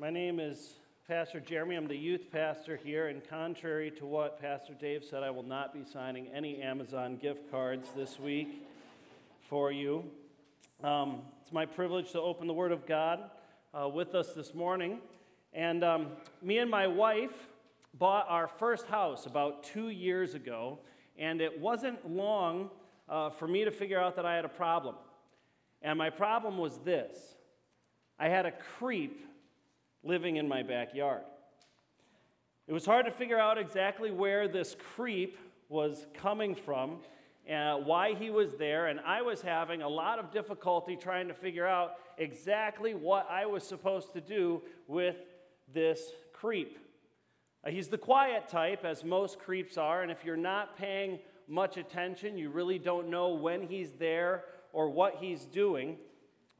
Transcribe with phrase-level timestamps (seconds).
[0.00, 0.74] My name is
[1.08, 1.74] Pastor Jeremy.
[1.74, 5.74] I'm the youth pastor here, and contrary to what Pastor Dave said, I will not
[5.74, 8.64] be signing any Amazon gift cards this week
[9.48, 10.04] for you.
[10.84, 13.28] Um, it's my privilege to open the Word of God
[13.74, 15.00] uh, with us this morning.
[15.52, 16.10] And um,
[16.42, 17.48] me and my wife
[17.98, 20.78] bought our first house about two years ago,
[21.18, 22.70] and it wasn't long
[23.08, 24.94] uh, for me to figure out that I had a problem.
[25.82, 27.34] And my problem was this
[28.16, 29.24] I had a creep
[30.02, 31.22] living in my backyard.
[32.66, 35.38] It was hard to figure out exactly where this creep
[35.68, 36.98] was coming from,
[37.46, 41.34] and why he was there, and I was having a lot of difficulty trying to
[41.34, 45.16] figure out exactly what I was supposed to do with
[45.72, 46.78] this creep.
[47.64, 51.18] Uh, he's the quiet type, as most creeps are, and if you're not paying
[51.48, 55.96] much attention, you really don't know when he's there or what he's doing.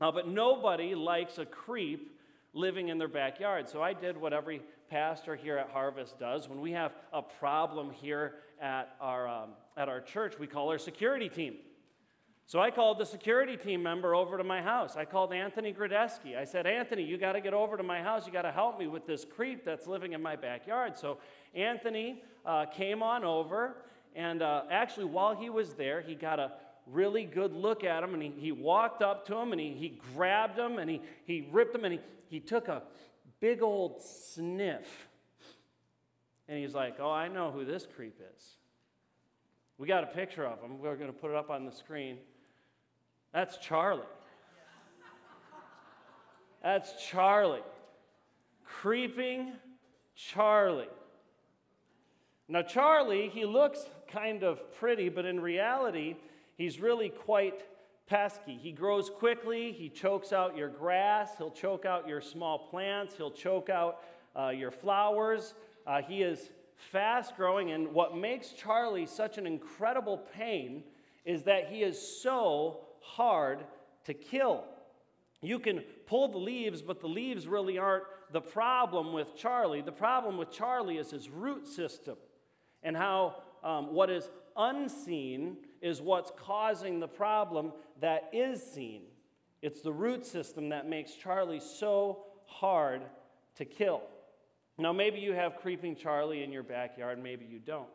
[0.00, 2.17] Uh, but nobody likes a creep
[2.52, 3.68] living in their backyard.
[3.68, 6.48] So I did what every pastor here at Harvest does.
[6.48, 10.78] When we have a problem here at our, um, at our church, we call our
[10.78, 11.56] security team.
[12.46, 14.96] So I called the security team member over to my house.
[14.96, 16.34] I called Anthony Gradesky.
[16.34, 18.26] I said, Anthony, you got to get over to my house.
[18.26, 20.96] You got to help me with this creep that's living in my backyard.
[20.96, 21.18] So
[21.54, 23.76] Anthony uh, came on over,
[24.16, 26.52] and uh, actually, while he was there, he got a
[26.92, 30.00] really good look at him and he, he walked up to him and he, he
[30.14, 32.82] grabbed him and he, he ripped him and he, he took a
[33.40, 35.08] big old sniff.
[36.48, 38.56] And he's like, Oh, I know who this creep is.
[39.76, 40.80] We got a picture of him.
[40.80, 42.18] We're going to put it up on the screen.
[43.32, 44.02] That's Charlie.
[46.62, 47.62] That's Charlie.
[48.64, 49.52] Creeping
[50.16, 50.88] Charlie.
[52.48, 56.16] Now, Charlie, he looks kind of pretty, but in reality,
[56.58, 57.64] he's really quite
[58.06, 58.58] pesky.
[58.60, 63.30] He grows quickly, he chokes out your grass, he'll choke out your small plants, he'll
[63.30, 64.02] choke out
[64.38, 65.54] uh, your flowers.
[65.86, 70.84] Uh, he is fast growing, and what makes Charlie such an incredible pain
[71.24, 73.64] is that he is so hard
[74.04, 74.64] to kill.
[75.42, 79.82] You can pull the leaves, but the leaves really aren't the problem with Charlie.
[79.82, 82.16] The problem with Charlie is his root system
[82.82, 89.02] and how um, what is unseen is what's causing the problem that is seen.
[89.62, 93.02] It's the root system that makes Charlie so hard
[93.56, 94.02] to kill.
[94.78, 97.86] Now, maybe you have creeping Charlie in your backyard, maybe you don't.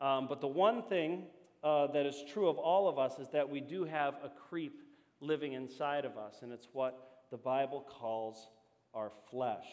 [0.00, 1.24] Um, but the one thing
[1.64, 4.82] uh, that is true of all of us is that we do have a creep
[5.20, 8.48] living inside of us, and it's what the Bible calls
[8.92, 9.66] our flesh.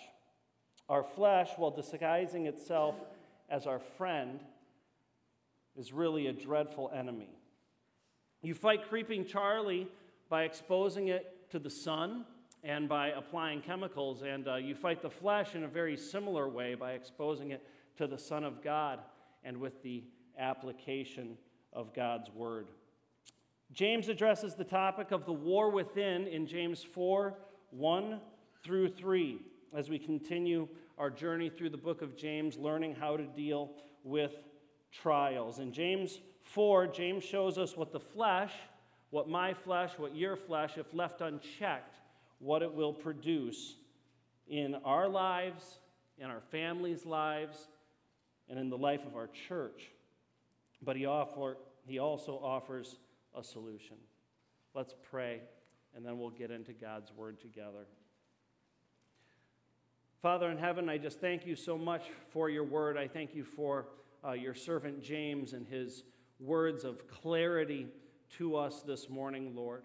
[0.88, 2.96] Our flesh, while disguising itself
[3.50, 4.40] as our friend,
[5.78, 7.30] is really a dreadful enemy.
[8.42, 9.88] You fight creeping Charlie
[10.30, 12.26] by exposing it to the sun
[12.64, 16.76] and by applying chemicals, and uh, you fight the flesh in a very similar way
[16.76, 17.66] by exposing it
[17.98, 19.00] to the Son of God
[19.44, 20.04] and with the
[20.38, 21.38] application
[21.74, 22.68] of God's Word.
[23.72, 27.36] James addresses the topic of the war within in James 4
[27.72, 28.20] 1
[28.64, 29.40] through 3
[29.76, 33.72] as we continue our journey through the book of James, learning how to deal
[34.04, 34.34] with
[34.92, 35.60] trials.
[35.60, 38.52] In James 4, James shows us what the flesh,
[39.12, 41.96] what my flesh, what your flesh, if left unchecked,
[42.40, 43.76] what it will produce
[44.48, 45.80] in our lives,
[46.18, 47.68] in our families' lives,
[48.50, 49.92] and in the life of our church.
[50.82, 52.98] But he, offer, he also offers
[53.36, 53.98] a solution.
[54.74, 55.42] Let's pray,
[55.96, 57.86] and then we'll get into God's word together.
[60.22, 62.98] Father in heaven, I just thank you so much for your word.
[62.98, 63.86] I thank you for
[64.28, 66.04] uh, your servant James and his
[66.40, 67.88] words of clarity
[68.38, 69.84] to us this morning, Lord.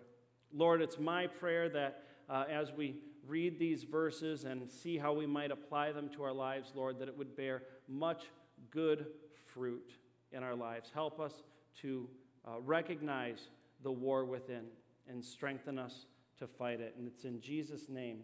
[0.53, 2.97] Lord, it's my prayer that uh, as we
[3.27, 7.09] read these verses and see how we might apply them to our lives, Lord, that
[7.09, 8.25] it would bear much
[8.71, 9.07] good
[9.53, 9.93] fruit
[10.33, 10.91] in our lives.
[10.93, 11.43] Help us
[11.83, 12.09] to
[12.47, 13.49] uh, recognize
[13.83, 14.65] the war within
[15.09, 16.07] and strengthen us
[16.39, 16.95] to fight it.
[16.99, 18.21] And it's in Jesus' name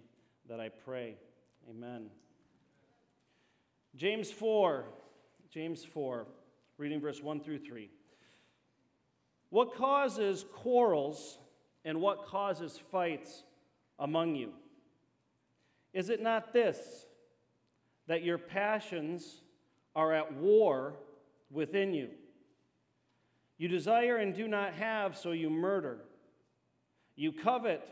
[0.49, 1.17] that I pray.
[1.69, 2.07] Amen.
[3.97, 4.85] James 4,
[5.53, 6.29] James 4,
[6.79, 7.91] reading verse 1 through 3.
[9.49, 11.39] What causes quarrels
[11.85, 13.43] and what causes fights
[13.99, 14.51] among you?
[15.93, 16.79] Is it not this,
[18.07, 19.41] that your passions
[19.97, 20.95] are at war
[21.51, 22.11] within you?
[23.59, 25.99] You desire and do not have, so you murder.
[27.17, 27.83] You covet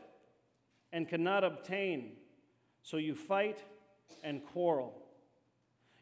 [0.93, 2.13] and cannot obtain,
[2.83, 3.59] so you fight
[4.23, 4.95] and quarrel.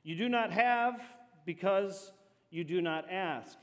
[0.05, 1.01] You do not have
[1.47, 2.13] because
[2.51, 3.57] you do not ask.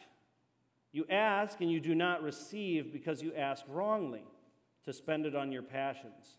[0.91, 4.23] You ask and you do not receive because you ask wrongly
[4.85, 6.37] to spend it on your passions.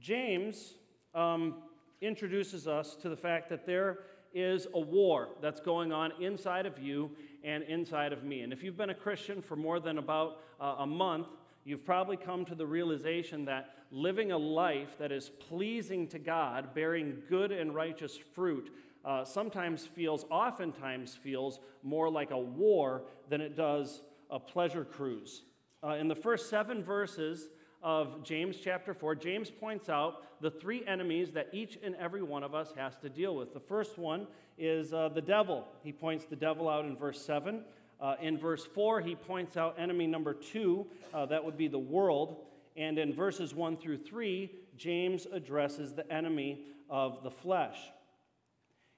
[0.00, 0.74] James
[1.14, 1.56] um,
[2.00, 3.98] introduces us to the fact that there
[4.32, 7.10] is a war that's going on inside of you
[7.42, 8.42] and inside of me.
[8.42, 11.28] And if you've been a Christian for more than about uh, a month,
[11.68, 16.74] you've probably come to the realization that living a life that is pleasing to God,
[16.74, 18.70] bearing good and righteous fruit,
[19.04, 24.00] uh, sometimes feels, oftentimes feels more like a war than it does
[24.30, 25.42] a pleasure cruise.
[25.84, 27.48] Uh, in the first seven verses
[27.82, 32.42] of James chapter 4, James points out the three enemies that each and every one
[32.42, 33.52] of us has to deal with.
[33.52, 34.26] The first one
[34.56, 35.66] is uh, the devil.
[35.82, 37.62] He points the devil out in verse 7.
[38.00, 41.78] Uh, in verse 4, he points out enemy number two, uh, that would be the
[41.78, 42.44] world.
[42.76, 47.78] And in verses 1 through 3, James addresses the enemy of the flesh.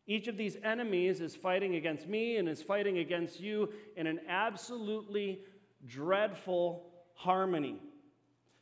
[0.07, 4.21] Each of these enemies is fighting against me and is fighting against you in an
[4.29, 5.41] absolutely
[5.87, 7.81] dreadful harmony.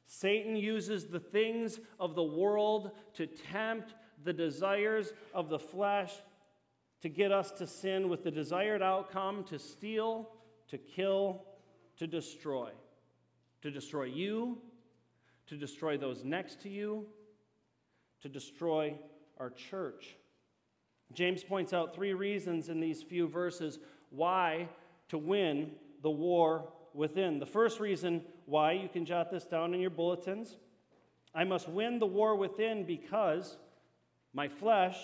[0.05, 3.94] Satan uses the things of the world to tempt
[4.25, 6.12] the desires of the flesh
[7.03, 10.31] to get us to sin with the desired outcome to steal,
[10.69, 11.45] to kill,
[11.97, 12.71] to destroy.
[13.62, 14.59] To destroy you,
[15.47, 17.06] to destroy those next to you,
[18.23, 18.95] to destroy
[19.39, 20.17] our church.
[21.12, 23.79] James points out three reasons in these few verses
[24.11, 24.69] why
[25.09, 25.71] to win
[26.03, 27.39] the war within.
[27.39, 30.56] The first reason why, you can jot this down in your bulletins.
[31.35, 33.56] I must win the war within because
[34.33, 34.97] my flesh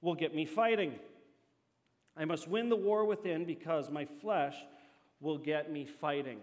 [0.00, 0.94] will get me fighting.
[2.16, 4.56] I must win the war within because my flesh
[5.20, 6.38] will get me fighting.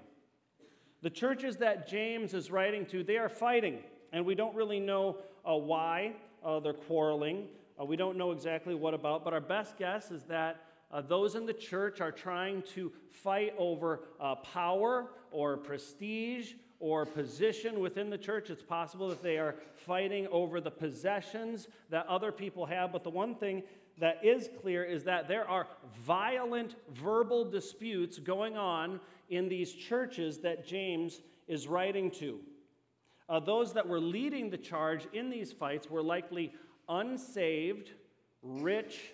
[1.02, 3.80] The churches that James is writing to, they are fighting,
[4.12, 5.18] and we don't really know
[5.48, 6.14] uh, why
[6.44, 7.48] uh, they're quarreling.
[7.80, 10.62] Uh, we don't know exactly what about, but our best guess is that
[10.92, 17.06] uh, those in the church are trying to fight over uh, power or prestige or
[17.06, 18.50] position within the church.
[18.50, 23.10] It's possible that they are fighting over the possessions that other people have, but the
[23.10, 23.64] one thing
[23.98, 25.68] that is clear is that there are
[26.06, 29.00] violent verbal disputes going on
[29.30, 32.40] in these churches that James is writing to.
[33.28, 36.54] Uh, those that were leading the charge in these fights were likely
[36.90, 37.92] unsaved,
[38.44, 39.14] rich,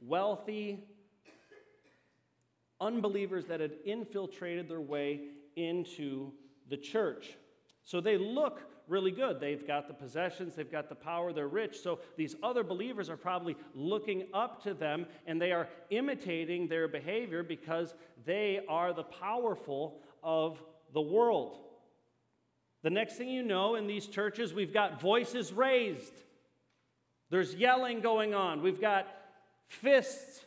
[0.00, 0.84] wealthy,
[2.80, 5.20] unbelievers that had infiltrated their way
[5.56, 6.32] into
[6.68, 7.36] the church.
[7.84, 9.40] So they look really good.
[9.40, 11.78] They've got the possessions, they've got the power, they're rich.
[11.80, 16.88] So these other believers are probably looking up to them and they are imitating their
[16.88, 17.94] behavior because
[18.24, 20.62] they are the powerful of
[20.92, 21.58] the world.
[22.82, 26.14] The next thing you know, in these churches, we've got voices raised.
[27.30, 28.60] There's yelling going on.
[28.60, 29.06] We've got
[29.68, 30.44] fists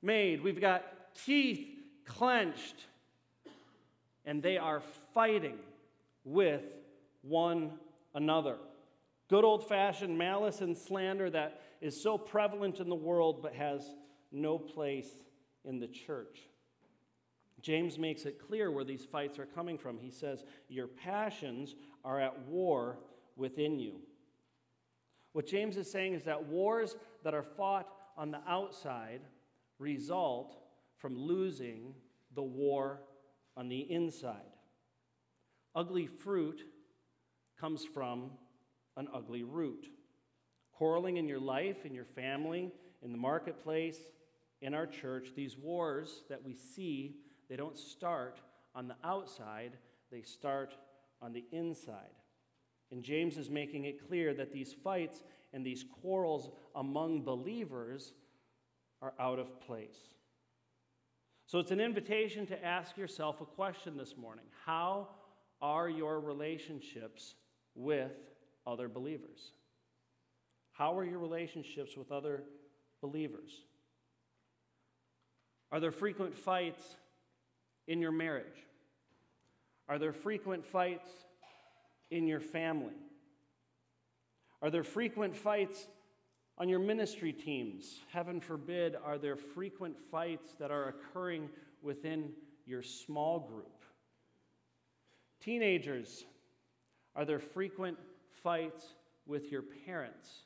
[0.00, 0.42] made.
[0.42, 0.84] We've got
[1.24, 1.66] teeth
[2.06, 2.86] clenched.
[4.26, 4.82] And they are
[5.14, 5.58] fighting
[6.24, 6.62] with
[7.22, 7.72] one
[8.14, 8.56] another.
[9.28, 13.94] Good old fashioned malice and slander that is so prevalent in the world but has
[14.32, 15.08] no place
[15.64, 16.40] in the church.
[17.60, 19.98] James makes it clear where these fights are coming from.
[19.98, 21.74] He says, Your passions
[22.04, 22.98] are at war
[23.34, 24.00] within you.
[25.32, 29.20] What James is saying is that wars that are fought on the outside
[29.78, 30.56] result
[30.98, 31.94] from losing
[32.34, 33.00] the war
[33.56, 34.52] on the inside.
[35.74, 36.62] Ugly fruit
[37.60, 38.30] comes from
[38.96, 39.86] an ugly root.
[40.72, 42.72] Quarreling in your life, in your family,
[43.02, 43.98] in the marketplace,
[44.60, 47.16] in our church, these wars that we see,
[47.48, 48.40] they don't start
[48.74, 49.72] on the outside,
[50.10, 50.76] they start
[51.20, 52.14] on the inside.
[52.90, 55.22] And James is making it clear that these fights
[55.52, 58.12] and these quarrels among believers
[59.02, 60.15] are out of place.
[61.46, 65.08] So it's an invitation to ask yourself a question this morning How
[65.62, 67.34] are your relationships
[67.74, 68.12] with
[68.66, 69.52] other believers?
[70.72, 72.42] How are your relationships with other
[73.00, 73.62] believers?
[75.70, 76.82] Are there frequent fights
[77.86, 78.66] in your marriage?
[79.88, 81.08] Are there frequent fights
[82.10, 82.94] in your family?
[84.60, 85.86] Are there frequent fights
[86.58, 88.00] on your ministry teams?
[88.12, 91.48] Heaven forbid, are there frequent fights that are occurring
[91.82, 92.30] within
[92.64, 93.84] your small group?
[95.40, 96.24] Teenagers,
[97.14, 97.98] are there frequent
[98.42, 98.94] fights
[99.26, 100.40] with your parents?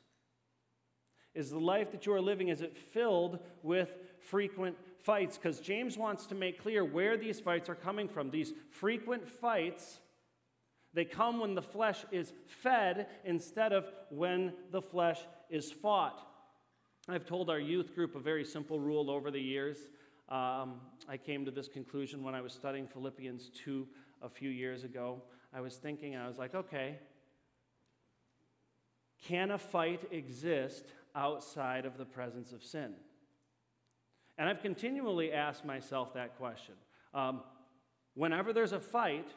[1.35, 5.39] Is the life that you are living is it filled with frequent fights?
[5.39, 8.31] Because James wants to make clear where these fights are coming from.
[8.31, 10.01] These frequent fights
[10.93, 16.27] they come when the flesh is fed instead of when the flesh is fought.
[17.09, 19.79] I've told our youth group a very simple rule over the years.
[20.29, 23.87] Um, I came to this conclusion when I was studying Philippians 2
[24.23, 25.23] a few years ago.
[25.53, 26.99] I was thinking, I was like, okay,
[29.27, 32.95] Can a fight exist outside of the presence of sin?
[34.39, 36.75] And I've continually asked myself that question.
[37.13, 37.43] Um,
[38.15, 39.29] whenever there's a fight,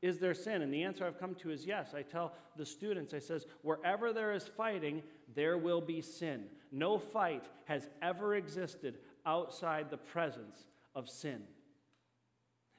[0.00, 0.62] is there sin?
[0.62, 1.92] And the answer I've come to is yes.
[1.94, 5.02] I tell the students, I says, wherever there is fighting,
[5.34, 6.44] there will be sin.
[6.70, 11.42] No fight has ever existed outside the presence of sin.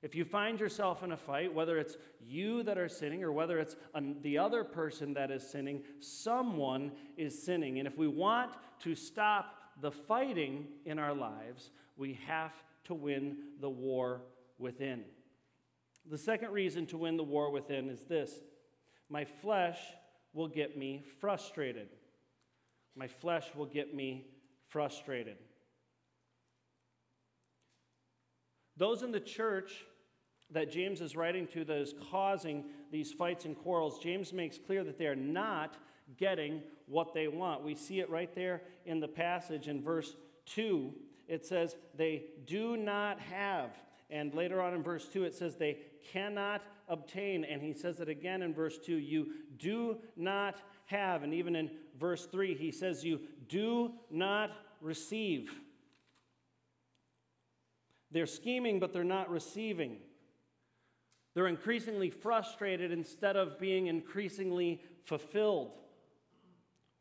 [0.02, 3.60] If you find yourself in a fight, whether it's you that are sinning or whether
[3.60, 3.76] it's
[4.22, 7.80] the other person that is sinning, someone is sinning.
[7.80, 12.54] And if we want to stop the fighting in our lives, we have
[12.86, 14.22] to win the war
[14.58, 15.04] within.
[16.10, 18.42] The second reason to win the war within is this
[19.10, 19.80] my flesh
[20.34, 21.90] will get me frustrated.
[22.96, 24.26] My flesh will get me
[24.68, 25.38] frustrated.
[28.78, 29.86] Those in the church
[30.52, 34.84] that James is writing to that is causing these fights and quarrels, James makes clear
[34.84, 35.78] that they are not
[36.18, 37.64] getting what they want.
[37.64, 40.16] We see it right there in the passage in verse
[40.48, 40.92] 2.
[41.28, 43.72] It says, They do not have.
[44.10, 45.78] And later on in verse 2, it says, They
[46.12, 47.44] cannot obtain.
[47.44, 49.28] And he says it again in verse 2 You
[49.58, 51.24] do not have.
[51.24, 54.52] And even in verse 3, he says, You do not
[54.82, 55.52] receive.
[58.12, 59.98] They're scheming, but they're not receiving.
[61.36, 65.74] They're increasingly frustrated instead of being increasingly fulfilled.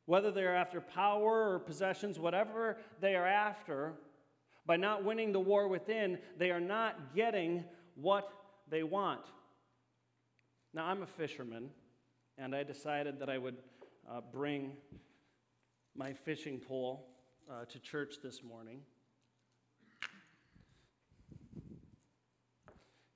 [0.04, 3.94] Whether they're after power or possessions, whatever they are after,
[4.66, 7.64] by not winning the war within, they are not getting
[7.94, 8.30] what
[8.70, 9.20] they want.
[10.74, 11.70] Now, I'm a fisherman,
[12.36, 13.56] and I decided that I would
[14.10, 14.72] uh, bring
[15.96, 17.08] my fishing pole
[17.50, 18.80] uh, to church this morning.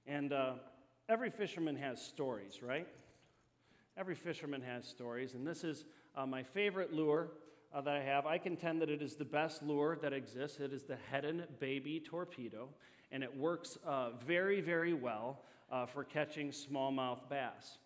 [0.06, 0.54] And uh,
[1.08, 2.88] every fisherman has stories, right?
[3.96, 5.84] Every fisherman has stories, and this is
[6.16, 7.28] uh, my favorite lure
[7.74, 8.26] uh, that I have.
[8.26, 10.58] I contend that it is the best lure that exists.
[10.60, 12.68] It is the Heddon Baby Torpedo,
[13.12, 17.78] and it works uh, very, very well uh, for catching smallmouth bass.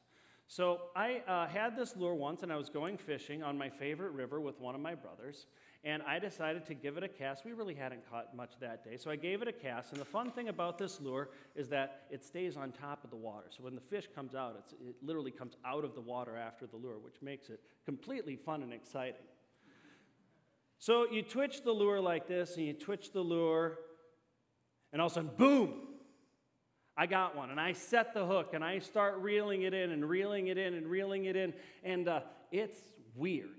[0.48, 4.12] So I uh, had this lure once, and I was going fishing on my favorite
[4.12, 5.46] river with one of my brothers,
[5.82, 7.44] and I decided to give it a cast.
[7.44, 9.90] We really hadn't caught much that day, so I gave it a cast.
[9.90, 13.16] And the fun thing about this lure is that it stays on top of the
[13.16, 13.46] water.
[13.50, 14.56] So when the fish comes out,
[14.86, 18.62] it literally comes out of the water after the lure, which makes it completely fun
[18.62, 19.26] and exciting.
[20.78, 23.78] So you twitch the lure like this, and you twitch the lure,
[24.92, 25.74] and all of a sudden, boom!
[26.96, 30.08] I got one, and I set the hook, and I start reeling it in, and
[30.08, 31.52] reeling it in, and reeling it in,
[31.84, 32.78] and uh, it's
[33.14, 33.50] weird.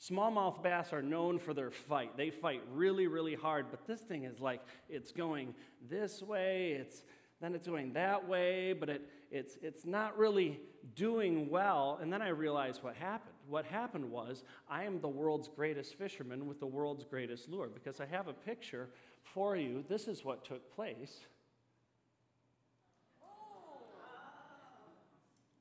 [0.00, 2.16] Smallmouth bass are known for their fight.
[2.16, 5.54] They fight really, really hard, but this thing is like it's going
[5.88, 7.02] this way, it's
[7.40, 10.58] then it's going that way, but it, it's, it's not really
[10.94, 11.98] doing well.
[12.00, 13.34] And then I realized what happened.
[13.48, 18.00] What happened was I am the world's greatest fisherman with the world's greatest lure because
[18.00, 18.88] I have a picture
[19.34, 19.84] for you.
[19.88, 21.20] This is what took place.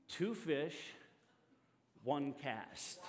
[0.07, 0.77] Two fish,
[2.03, 2.99] one cast.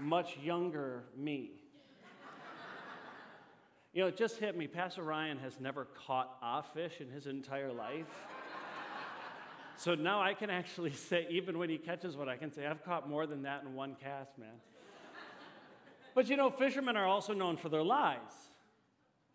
[0.00, 1.50] much younger me.
[3.92, 4.66] You know, it just hit me.
[4.66, 8.06] Pastor Ryan has never caught a fish in his entire life.
[9.84, 12.82] So now I can actually say, even when he catches one, I can say, I've
[12.82, 14.54] caught more than that in one cast, man.
[16.14, 18.18] but you know, fishermen are also known for their lies.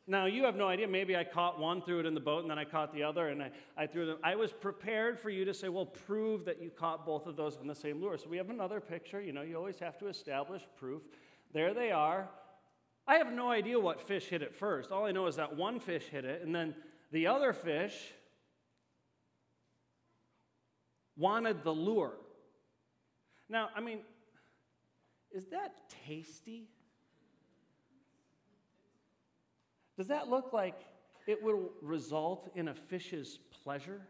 [0.07, 0.87] Now, you have no idea.
[0.87, 3.27] Maybe I caught one, threw it in the boat, and then I caught the other,
[3.27, 4.17] and I, I threw them.
[4.23, 7.55] I was prepared for you to say, well, prove that you caught both of those
[7.57, 8.17] on the same lure.
[8.17, 9.21] So we have another picture.
[9.21, 11.03] You know, you always have to establish proof.
[11.53, 12.27] There they are.
[13.05, 14.91] I have no idea what fish hit it first.
[14.91, 16.73] All I know is that one fish hit it, and then
[17.11, 17.93] the other fish
[21.19, 22.13] wanted the lure.
[23.49, 23.99] Now, I mean,
[25.31, 25.73] is that
[26.07, 26.69] tasty?
[29.97, 30.79] Does that look like
[31.27, 34.01] it will result in a fish's pleasure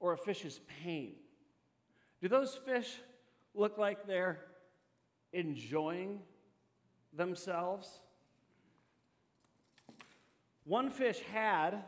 [0.00, 1.12] or a fish's pain?
[2.22, 2.96] Do those fish
[3.54, 4.40] look like they're
[5.32, 6.20] enjoying
[7.12, 8.00] themselves?
[10.64, 11.84] One fish had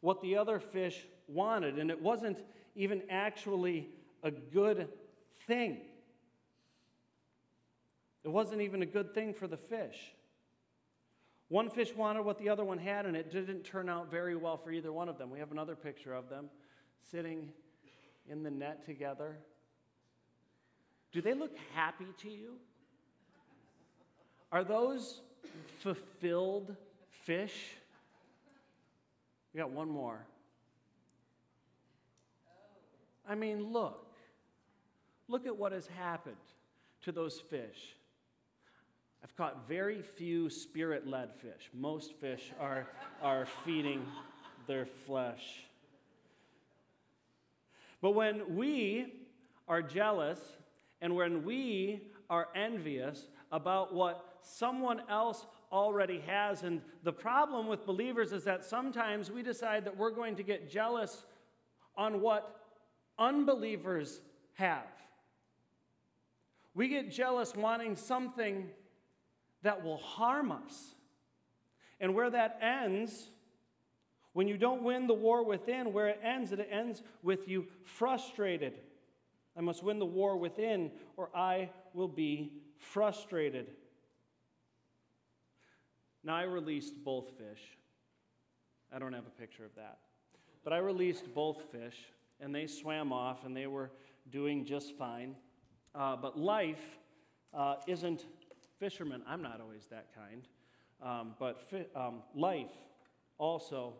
[0.00, 2.38] what the other fish wanted, and it wasn't
[2.76, 3.88] even actually
[4.22, 4.88] a good
[5.46, 5.78] thing.
[8.24, 10.14] It wasn't even a good thing for the fish.
[11.48, 14.56] One fish wanted what the other one had, and it didn't turn out very well
[14.56, 15.30] for either one of them.
[15.30, 16.48] We have another picture of them
[17.10, 17.50] sitting
[18.28, 19.36] in the net together.
[21.12, 22.54] Do they look happy to you?
[24.50, 25.20] Are those
[25.80, 26.74] fulfilled
[27.10, 27.76] fish?
[29.52, 30.26] We got one more.
[33.28, 34.06] I mean, look.
[35.28, 36.36] Look at what has happened
[37.02, 37.96] to those fish.
[39.22, 41.70] I've caught very few spirit led fish.
[41.72, 42.86] Most fish are,
[43.22, 44.04] are feeding
[44.66, 45.64] their flesh.
[48.02, 49.14] But when we
[49.66, 50.40] are jealous
[51.00, 57.86] and when we are envious about what someone else already has, and the problem with
[57.86, 61.24] believers is that sometimes we decide that we're going to get jealous
[61.96, 62.63] on what
[63.18, 64.20] unbelievers
[64.54, 64.86] have.
[66.74, 68.68] We get jealous wanting something
[69.62, 70.94] that will harm us.
[72.00, 73.30] And where that ends,
[74.32, 78.74] when you don't win the war within, where it ends, it ends with you frustrated.
[79.56, 83.68] I must win the war within, or I will be frustrated.
[86.24, 87.62] Now, I released both fish.
[88.92, 89.98] I don't have a picture of that.
[90.64, 91.96] But I released both fish,
[92.44, 93.90] and they swam off, and they were
[94.30, 95.34] doing just fine.
[95.94, 96.98] Uh, but life
[97.54, 98.26] uh, isn't
[98.78, 99.22] fishermen.
[99.26, 100.46] I'm not always that kind.
[101.02, 102.70] Um, but fi- um, life
[103.38, 103.94] also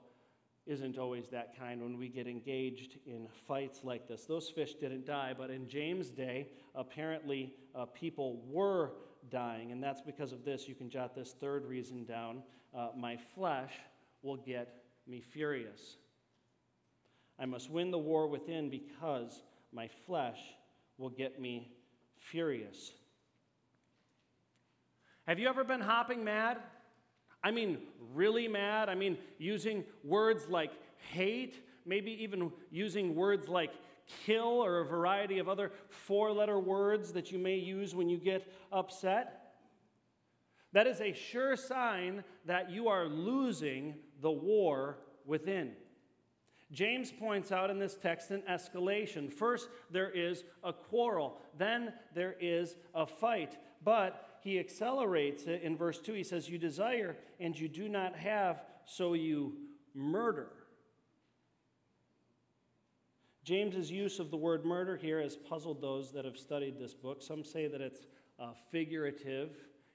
[0.67, 4.25] isn't always that kind when we get engaged in fights like this.
[4.25, 8.93] Those fish didn't die, but in James' day, apparently uh, people were
[9.31, 10.69] dying, and that's because of this.
[10.69, 12.43] You can jot this third reason down.
[12.77, 13.73] Uh, my flesh
[14.23, 15.97] will get me furious.
[17.39, 20.39] I must win the war within because my flesh
[20.99, 21.73] will get me
[22.19, 22.93] furious.
[25.27, 26.59] Have you ever been hopping mad?
[27.43, 27.79] I mean,
[28.15, 28.89] really mad?
[28.89, 30.71] I mean, using words like
[31.13, 33.73] hate, maybe even using words like
[34.25, 38.19] kill or a variety of other four letter words that you may use when you
[38.19, 39.41] get upset.
[40.73, 45.73] That is a sure sign that you are losing the war within.
[46.75, 49.33] James points out in this text an escalation.
[49.33, 53.57] First, there is a quarrel, then, there is a fight.
[53.83, 56.13] But he accelerates it in verse 2.
[56.13, 59.55] He says, You desire and you do not have, so you
[59.95, 60.49] murder.
[63.45, 67.23] James's use of the word murder here has puzzled those that have studied this book.
[67.23, 68.07] Some say that it's
[68.41, 69.51] uh, figurative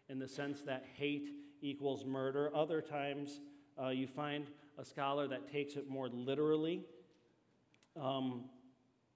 [0.08, 1.30] in the sense that hate
[1.62, 2.52] equals murder.
[2.56, 3.42] Other times,
[3.82, 4.46] uh, you find
[4.80, 6.86] a scholar that takes it more literally.
[8.00, 8.46] Um,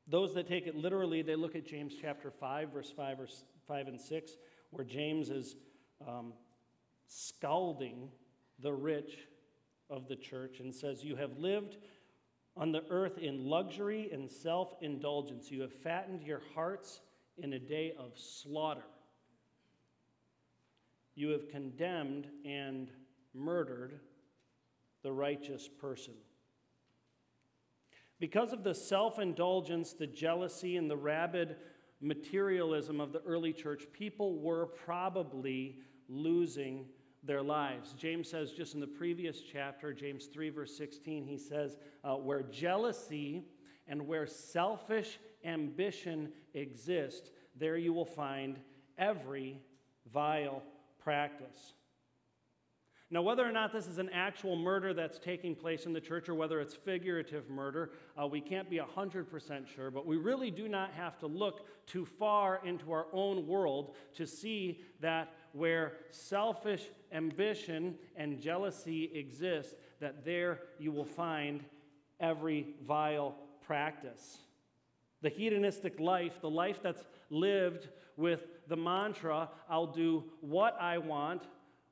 [0.08, 3.28] those that take it literally, they look at James chapter 5, verse 5, or
[3.67, 4.32] 5 and 6,
[4.71, 5.56] where James is
[6.06, 6.34] um,
[7.08, 8.10] scalding
[8.60, 9.17] the rich
[9.89, 11.78] of the church and says, You have lived
[12.58, 15.49] on the earth in luxury and self indulgence.
[15.49, 16.99] You have fattened your hearts
[17.38, 18.84] in a day of slaughter.
[21.15, 22.89] You have condemned and
[23.34, 23.99] murdered
[25.04, 26.13] the righteous person.
[28.20, 31.58] Because of the self indulgence, the jealousy, and the rabid
[32.02, 35.78] materialism of the early church, people were probably
[36.10, 36.86] losing
[37.24, 37.94] their lives.
[37.94, 42.44] James says just in the previous chapter, James 3, verse 16, he says, uh, Where
[42.44, 43.44] jealousy
[43.88, 48.60] and where selfish ambition exist, there you will find
[48.98, 49.60] every
[50.12, 50.62] vile
[51.02, 51.74] practice.
[53.13, 56.30] Now, whether or not this is an actual murder that's taking place in the church
[56.30, 60.67] or whether it's figurative murder, uh, we can't be 100% sure, but we really do
[60.67, 66.88] not have to look too far into our own world to see that where selfish
[67.12, 71.63] ambition and jealousy exist, that there you will find
[72.19, 73.36] every vile
[73.67, 74.39] practice.
[75.21, 81.43] The hedonistic life, the life that's lived with the mantra, I'll do what I want,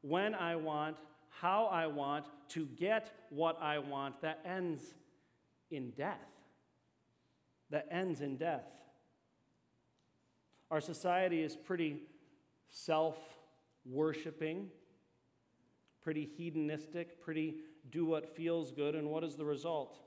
[0.01, 0.97] when I want,
[1.39, 4.84] how I want, to get what I want, that ends
[5.70, 6.20] in death.
[7.70, 8.67] That ends in death.
[10.70, 12.04] Our society is pretty
[12.70, 13.17] self
[13.86, 14.70] worshiping,
[16.02, 17.56] pretty hedonistic, pretty
[17.89, 20.00] do what feels good, and what is the result?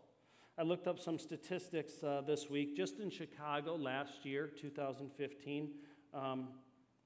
[0.56, 2.76] I looked up some statistics uh, this week.
[2.76, 5.70] Just in Chicago last year, 2015,
[6.12, 6.48] um,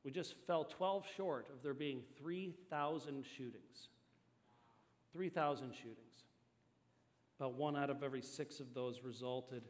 [0.05, 3.89] we just fell 12 short of there being 3,000 shootings.
[5.19, 6.23] 3,000 shootings.
[7.41, 9.65] About one out of every six of those resulted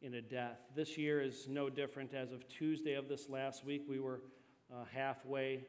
[0.00, 0.60] in a death.
[0.76, 2.14] This year is no different.
[2.14, 4.20] As of Tuesday of this last week, we were
[4.72, 5.64] uh, halfway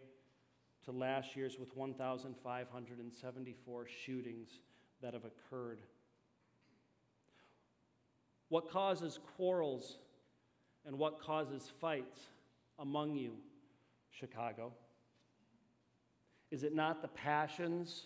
[0.86, 4.60] to last year's with 1,574 shootings
[5.02, 5.82] that have occurred.
[8.50, 9.98] What causes quarrels
[10.86, 12.20] and what causes fights
[12.78, 13.32] among you,
[14.12, 14.74] Chicago?
[16.52, 18.06] Is it not the passions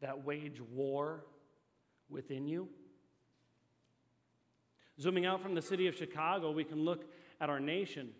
[0.00, 1.24] that wage war
[2.08, 2.68] within you?
[5.00, 7.04] Zooming out from the city of Chicago, we can look
[7.40, 8.10] at our nation.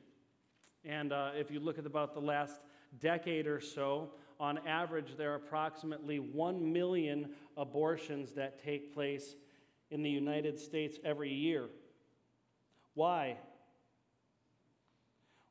[0.84, 2.60] And uh, if you look at about the last
[3.00, 4.10] decade or so,
[4.40, 9.36] on average, there are approximately 1 million abortions that take place
[9.90, 11.66] in the United States every year.
[12.94, 13.36] Why?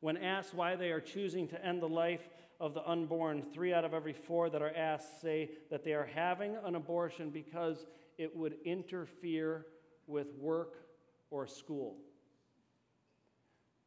[0.02, 2.28] When asked why they are choosing to end the life
[2.64, 6.10] of the unborn, three out of every four that are asked say that they are
[6.16, 7.86] having an abortion because
[8.18, 9.66] it would interfere
[10.08, 10.76] with work
[11.30, 11.98] or school.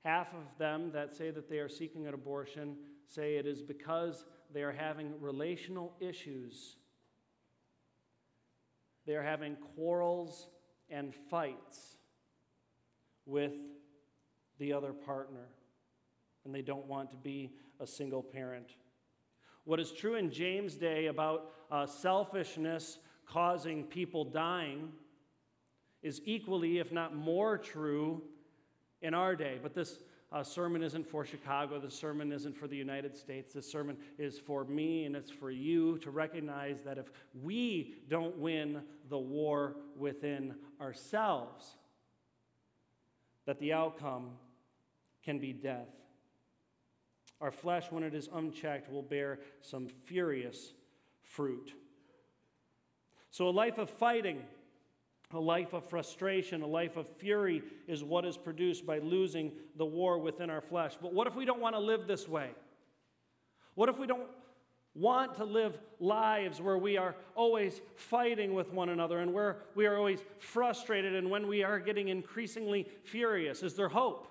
[0.04, 4.26] Half of them that say that they are seeking an abortion say it is because
[4.52, 6.76] they are having relational issues.
[9.06, 10.48] They are having quarrels
[10.90, 11.96] and fights
[13.24, 13.54] with
[14.58, 15.48] the other partner,
[16.46, 18.68] and they don't want to be a single parent.
[19.64, 24.92] What is true in James' day about uh, selfishness causing people dying
[26.02, 28.22] is equally, if not more, true
[29.02, 29.58] in our day.
[29.60, 29.98] But this
[30.32, 31.80] uh, sermon isn't for Chicago.
[31.80, 33.52] The sermon isn't for the United States.
[33.52, 37.10] This sermon is for me and it's for you to recognize that if
[37.42, 41.76] we don't win the war within ourselves,
[43.46, 44.30] that the outcome
[45.24, 45.88] can be death.
[47.40, 50.72] Our flesh, when it is unchecked, will bear some furious
[51.22, 51.72] fruit.
[53.30, 54.42] So, a life of fighting
[55.32, 59.84] a life of frustration, a life of fury is what is produced by losing the
[59.84, 60.96] war within our flesh.
[61.00, 62.50] But what if we don't want to live this way?
[63.74, 64.28] What if we don't
[64.94, 69.86] want to live lives where we are always fighting with one another and where we
[69.86, 73.62] are always frustrated and when we are getting increasingly furious?
[73.62, 74.28] Is there hope?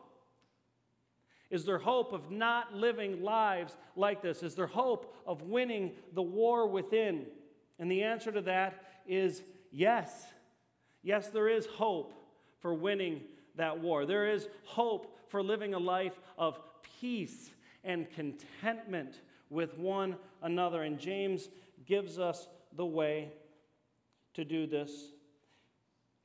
[1.55, 4.43] Is there hope of not living lives like this?
[4.43, 7.27] Is there hope of winning the war within?
[7.79, 9.41] And the answer to that is
[9.71, 10.25] yes.
[11.01, 12.13] Yes, there is hope
[12.59, 13.21] for winning
[13.55, 14.05] that war.
[14.05, 16.59] There is hope for living a life of
[16.99, 17.51] peace
[17.85, 20.83] and contentment with one another.
[20.83, 21.47] And James
[21.85, 23.31] gives us the way
[24.33, 24.91] to do this.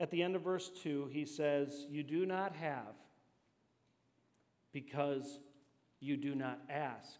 [0.01, 3.00] At the end of verse 2, he says, You do not have
[4.72, 5.38] because
[6.00, 7.18] you do not ask.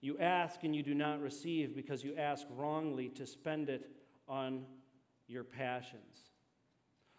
[0.00, 3.90] You ask and you do not receive because you ask wrongly to spend it
[4.28, 4.64] on
[5.26, 6.30] your passions.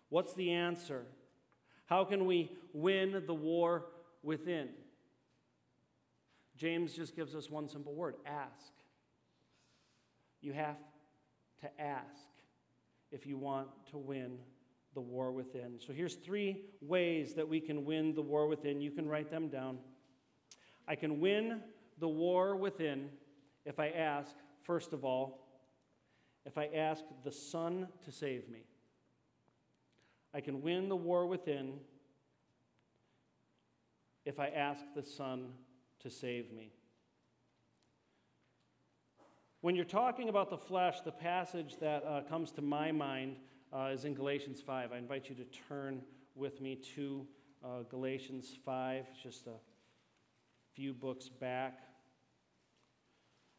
[0.10, 1.06] What's the answer?
[1.86, 3.86] How can we win the war
[4.24, 4.70] within?
[6.56, 8.74] James just gives us one simple word ask.
[10.42, 10.78] You have
[11.62, 12.06] to ask
[13.12, 14.38] if you want to win
[14.98, 15.76] the war within.
[15.78, 18.82] So here's three ways that we can win the war within.
[18.82, 19.78] You can write them down.
[20.88, 21.62] I can win
[22.00, 23.10] the war within
[23.64, 24.34] if I ask,
[24.64, 25.46] first of all,
[26.48, 28.64] if I ask the Son to save me.
[30.34, 31.74] I can win the war within
[34.26, 35.50] if I ask the Son
[36.00, 36.72] to save me.
[39.62, 43.36] When you're talking about the flesh, the passage that uh, comes to my mind
[43.74, 44.92] uh, is in Galatians 5.
[44.92, 46.02] I invite you to turn
[46.36, 47.26] with me to
[47.64, 49.56] uh, Galatians 5, just a
[50.74, 51.80] few books back.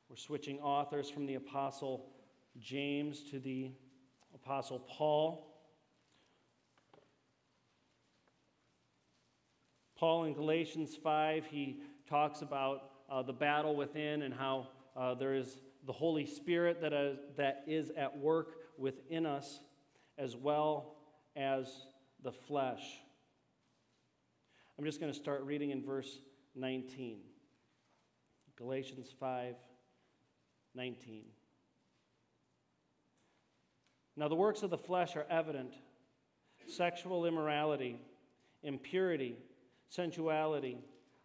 [0.09, 2.07] We're switching authors from the Apostle
[2.59, 3.73] James to the
[4.35, 5.45] Apostle Paul.
[9.97, 15.35] Paul in Galatians 5, he talks about uh, the battle within and how uh, there
[15.35, 19.61] is the Holy Spirit that is, that is at work within us
[20.19, 20.97] as well
[21.37, 21.69] as
[22.23, 22.83] the flesh.
[24.79, 26.19] I'm just going to start reading in verse
[26.55, 27.21] 19.
[28.57, 29.55] Galatians 5
[30.75, 31.23] 19.
[34.17, 35.75] Now, the works of the flesh are evident
[36.67, 38.01] sexual immorality,
[38.63, 39.37] impurity,
[39.89, 40.79] sensuality,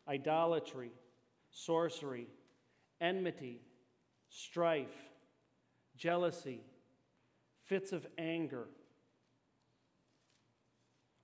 [0.07, 0.91] idolatry,
[1.51, 2.27] sorcery,
[3.01, 3.61] enmity,
[4.29, 4.95] strife,
[5.97, 6.61] jealousy,
[7.65, 8.67] fits of anger,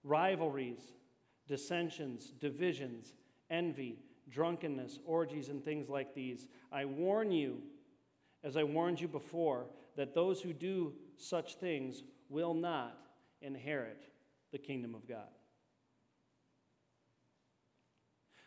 [0.04, 0.80] rivalries,
[1.48, 3.14] dissensions, divisions,
[3.50, 6.48] envy, drunkenness, orgies, and things like these.
[6.72, 7.62] I warn you,
[8.44, 12.98] as I warned you before, that those who do such things will not
[13.42, 14.04] inherit
[14.52, 15.28] the kingdom of God.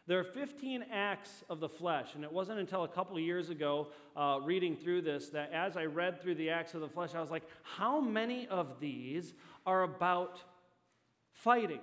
[0.08, 3.50] There are 15 acts of the flesh, and it wasn't until a couple of years
[3.50, 7.14] ago, uh, reading through this, that as I read through the acts of the flesh,
[7.14, 9.32] I was like, how many of these
[9.64, 10.42] are about
[11.42, 11.80] fighting?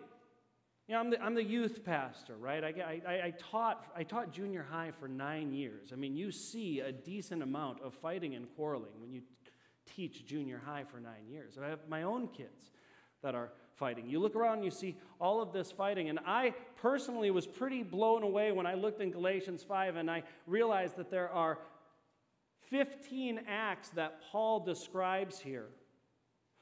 [0.87, 2.63] You know, I'm the, I'm the youth pastor, right?
[2.63, 5.89] I, I, I, taught, I taught junior high for nine years.
[5.93, 9.21] I mean, you see a decent amount of fighting and quarreling when you
[9.95, 11.59] teach junior high for nine years.
[11.63, 12.71] I have my own kids
[13.21, 14.09] that are fighting.
[14.09, 16.09] You look around and you see all of this fighting.
[16.09, 20.23] And I personally was pretty blown away when I looked in Galatians 5 and I
[20.47, 21.59] realized that there are
[22.69, 25.67] 15 acts that Paul describes here.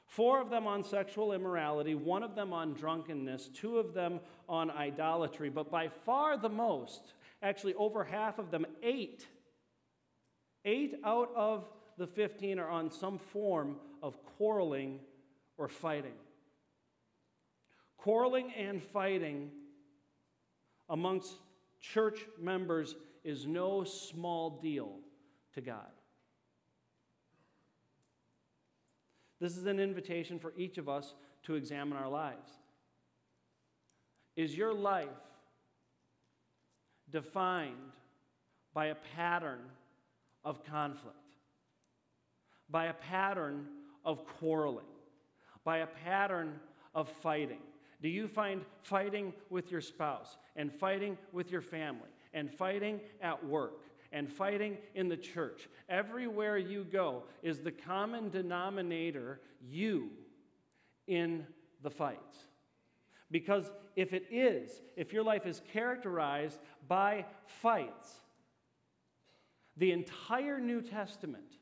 [0.08, 4.72] Four of them on sexual immorality, one of them on drunkenness, two of them on
[4.72, 9.28] idolatry, but by far the most, actually over half of them, eight,
[10.64, 11.68] eight out of
[11.98, 15.00] the 15 are on some form of quarreling
[15.58, 16.14] or fighting.
[17.98, 19.52] Quarreling and fighting
[20.90, 21.34] amongst
[21.82, 25.00] church members is no small deal
[25.54, 25.97] to God.
[29.40, 32.50] This is an invitation for each of us to examine our lives.
[34.36, 35.08] Is your life
[37.10, 37.76] defined
[38.74, 39.60] by a pattern
[40.44, 41.16] of conflict,
[42.70, 43.68] by a pattern
[44.06, 44.86] of quarreling,
[45.64, 46.60] by a pattern
[46.94, 47.62] of fighting?
[48.02, 53.44] Do you find fighting with your spouse and fighting with your family and fighting at
[53.44, 55.68] work and fighting in the church?
[55.90, 60.10] Everywhere you go is the common denominator you
[61.08, 61.46] in
[61.82, 62.38] the fights.
[63.30, 68.22] Because if it is, if your life is characterized by fights,
[69.76, 71.58] the entire New Testament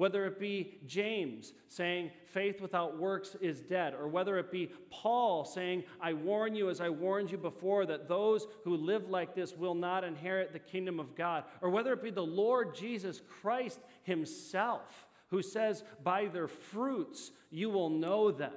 [0.00, 5.44] whether it be James saying faith without works is dead, or whether it be Paul
[5.44, 9.54] saying, I warn you as I warned you before that those who live like this
[9.54, 13.78] will not inherit the kingdom of God, or whether it be the Lord Jesus Christ
[14.02, 18.54] himself who says, By their fruits you will know them.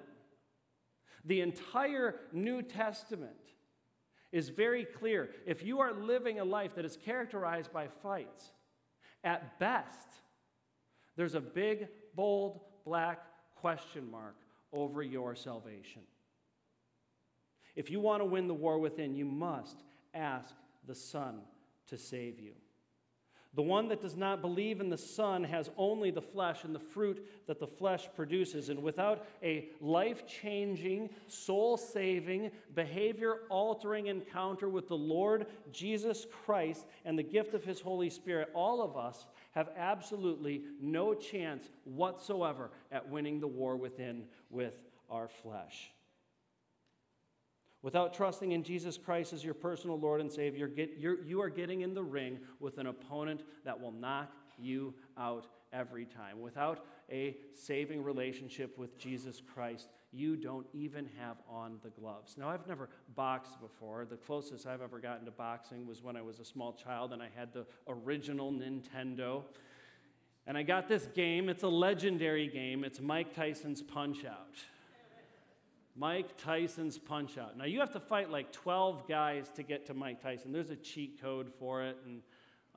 [1.25, 3.33] The entire New Testament
[4.31, 5.31] is very clear.
[5.45, 8.51] If you are living a life that is characterized by fights,
[9.25, 10.22] at best,
[11.15, 13.19] there's a big, bold, black
[13.55, 14.35] question mark
[14.71, 16.01] over your salvation.
[17.75, 20.53] If you want to win the war within, you must ask
[20.85, 21.41] the Son
[21.87, 22.53] to save you.
[23.55, 26.79] The one that does not believe in the Son has only the flesh and the
[26.79, 28.69] fruit that the flesh produces.
[28.69, 36.87] And without a life changing, soul saving, behavior altering encounter with the Lord Jesus Christ
[37.05, 42.71] and the gift of His Holy Spirit, all of us have absolutely no chance whatsoever
[42.91, 44.73] at winning the war within with
[45.09, 45.91] our flesh.
[47.81, 51.81] Without trusting in Jesus Christ as your personal Lord and Savior, get, you are getting
[51.81, 56.39] in the ring with an opponent that will knock you out every time.
[56.39, 62.35] Without a saving relationship with Jesus Christ, you don't even have on the gloves.
[62.37, 64.05] Now, I've never boxed before.
[64.05, 67.21] The closest I've ever gotten to boxing was when I was a small child and
[67.21, 69.43] I had the original Nintendo.
[70.45, 71.49] And I got this game.
[71.49, 72.83] It's a legendary game.
[72.83, 74.57] It's Mike Tyson's Punch Out.
[75.95, 77.57] Mike Tyson's Punch Out.
[77.57, 80.51] Now, you have to fight like 12 guys to get to Mike Tyson.
[80.51, 81.97] There's a cheat code for it.
[82.05, 82.21] And,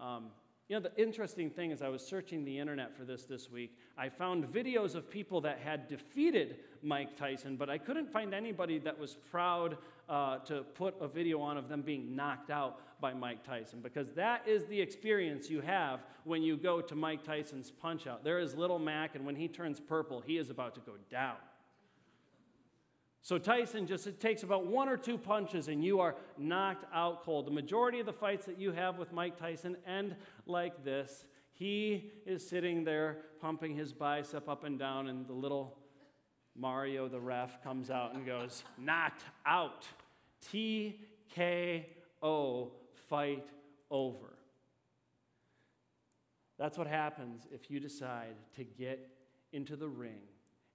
[0.01, 0.27] um,
[0.69, 3.79] you know, the interesting thing is, I was searching the internet for this this week.
[3.97, 8.79] I found videos of people that had defeated Mike Tyson, but I couldn't find anybody
[8.81, 13.15] that was proud uh, to put a video on of them being knocked out by
[13.15, 17.71] Mike Tyson, because that is the experience you have when you go to Mike Tyson's
[17.71, 18.25] Punch Out.
[18.25, 21.37] There is Little Mac, and when he turns purple, he is about to go down.
[23.27, 27.25] So Tyson just it takes about one or two punches and you are knocked out
[27.25, 27.49] cold.
[27.49, 30.15] The majority of the fights that you have with Mike Tyson end
[30.47, 31.27] like this.
[31.53, 35.79] He is sitting there pumping his bicep up and down, and the little
[36.55, 39.87] Mario, the ref, comes out and goes, Knocked out.
[40.53, 41.85] TKO,
[43.09, 43.49] fight
[43.91, 44.37] over.
[46.59, 49.11] That's what happens if you decide to get
[49.53, 50.21] into the ring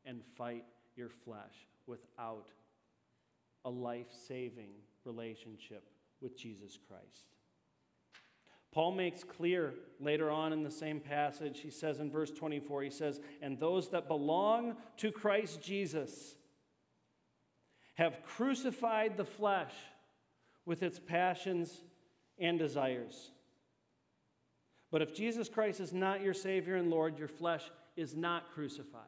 [0.06, 2.50] and fight your flesh without
[3.66, 4.70] a life saving
[5.06, 5.84] relationship
[6.22, 7.31] with Jesus Christ.
[8.72, 12.90] Paul makes clear later on in the same passage, he says in verse 24, he
[12.90, 16.36] says, And those that belong to Christ Jesus
[17.96, 19.74] have crucified the flesh
[20.66, 21.82] with its passions
[22.40, 23.32] and desires.
[24.90, 29.02] But if Jesus Christ is not your Savior and Lord, your flesh is not crucified.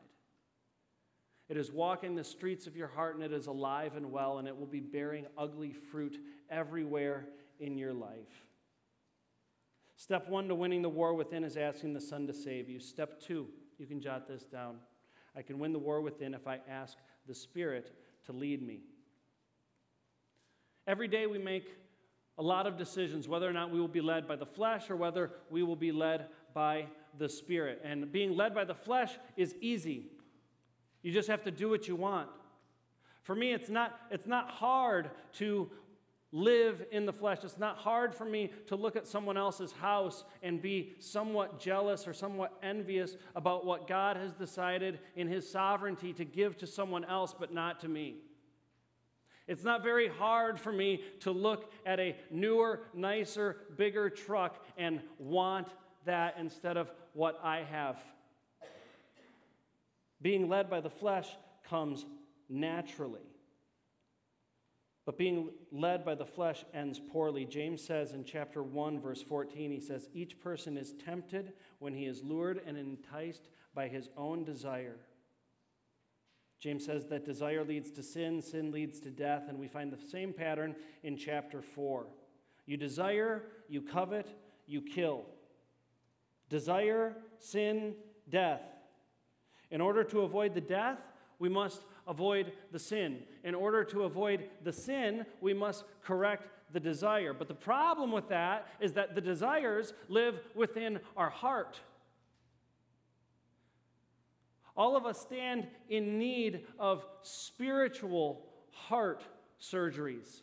[1.50, 4.48] It is walking the streets of your heart and it is alive and well, and
[4.48, 6.18] it will be bearing ugly fruit
[6.50, 7.28] everywhere
[7.60, 8.46] in your life.
[10.04, 12.78] Step one to winning the war within is asking the Son to save you.
[12.78, 13.48] Step two,
[13.80, 14.76] you can jot this down.
[15.34, 18.82] I can win the war within if I ask the Spirit to lead me.
[20.88, 21.78] Every day we make
[22.38, 24.98] a lot of decisions whether or not we will be led by the flesh or
[24.98, 26.88] whether we will be led by
[27.18, 27.80] the Spirit.
[27.86, 30.08] And being led by the flesh is easy.
[31.02, 32.28] You just have to do what you want.
[33.22, 35.72] For me, it's not, it's not hard to
[36.34, 37.38] live in the flesh.
[37.44, 42.08] It's not hard for me to look at someone else's house and be somewhat jealous
[42.08, 47.06] or somewhat envious about what God has decided in His sovereignty to give to someone
[47.06, 48.16] else, but not to me.
[49.48, 55.02] It's not very hard for me to look at a newer, nicer, bigger truck and
[55.20, 55.68] want
[56.06, 58.02] that instead of what I have.
[60.22, 61.28] Being led by the flesh
[61.70, 62.06] comes
[62.50, 63.33] naturally.
[65.06, 67.46] But being led by the flesh ends poorly.
[67.46, 72.06] James says in chapter 1, verse 14, he says, Each person is tempted when he
[72.06, 74.98] is lured and enticed by his own desire.
[76.62, 80.08] James says that desire leads to sin, sin leads to death, and we find the
[80.10, 82.08] same pattern in chapter 4.
[82.66, 84.28] You desire, you covet,
[84.66, 85.26] you kill.
[86.50, 87.96] Desire, sin,
[88.30, 88.62] death.
[89.72, 91.00] In order to avoid the death,
[91.40, 93.20] we must avoid the sin.
[93.44, 97.34] In order to avoid the sin, we must correct the desire.
[97.34, 101.80] But the problem with that is that the desires live within our heart.
[104.76, 109.24] All of us stand in need of spiritual heart
[109.62, 110.42] surgeries.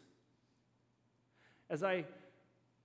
[1.68, 2.05] As I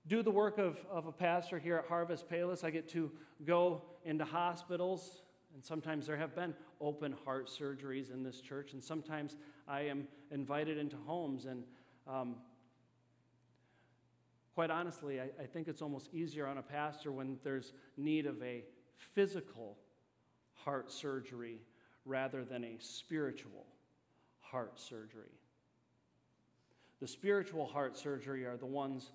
[0.08, 3.12] do the work of, of a pastor here at Harvest Palos, I get to
[3.46, 5.22] go into hospitals,
[5.54, 10.08] and sometimes there have been open heart surgeries in this church, and sometimes I am
[10.32, 11.46] invited into homes.
[11.46, 11.64] And
[12.08, 12.36] um,
[14.54, 18.42] quite honestly, I, I think it's almost easier on a pastor when there's need of
[18.42, 18.64] a
[18.98, 19.78] physical
[20.54, 21.60] heart surgery
[22.06, 23.66] rather than a spiritual
[24.40, 25.40] heart surgery.
[27.02, 29.12] The spiritual heart surgery are the ones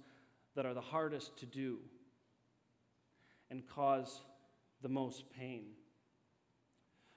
[0.55, 1.79] that are the hardest to do
[3.51, 4.23] and cause
[4.83, 5.66] the most pain.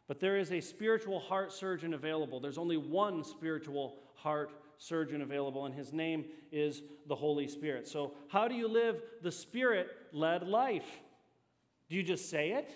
[0.07, 2.39] But there is a spiritual heart surgeon available.
[2.39, 7.87] There's only one spiritual heart surgeon available, and his name is the Holy Spirit.
[7.87, 10.87] So, how do you live the Spirit led life?
[11.89, 12.71] Do you just say it?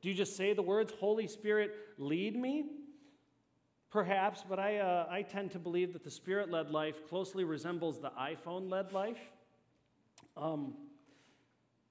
[0.00, 2.66] Do you just say the words, Holy Spirit, lead me?
[3.90, 8.00] Perhaps, but I, uh, I tend to believe that the Spirit led life closely resembles
[8.00, 9.20] the iPhone led life.
[10.36, 10.74] Um,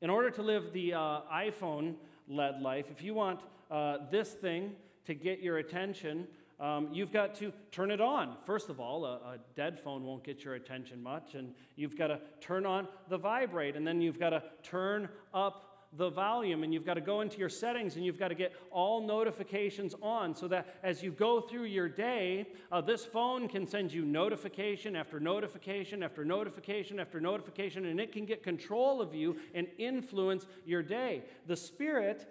[0.01, 1.95] in order to live the uh, iPhone
[2.27, 3.39] led life, if you want
[3.73, 4.71] uh, this thing
[5.05, 6.27] to get your attention,
[6.59, 8.37] um, you've got to turn it on.
[8.45, 12.07] First of all, a, a, dead phone won't get your attention much, and you've got
[12.07, 16.73] to turn on the vibrate, and then you've got to turn up the volume and
[16.73, 20.35] you've got to go into your settings and you've got to get all notifications on
[20.35, 24.95] so that as you go through your day, uh, this phone can send you notification
[24.95, 30.47] after notification after notification after notification, and it can get control of you and influence
[30.65, 31.23] your day.
[31.45, 32.27] The Spirit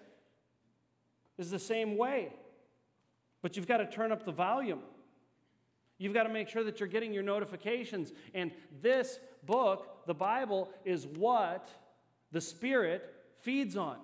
[1.38, 2.32] is the same way,
[3.42, 4.80] but you've got to turn up the volume.
[5.98, 8.12] You've got to make sure that you're getting your notifications.
[8.34, 11.70] And this book, the Bible, is what
[12.32, 13.98] the Spirit feeds on.